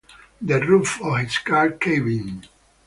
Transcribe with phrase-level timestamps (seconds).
[0.41, 2.45] The roof of his car caved in.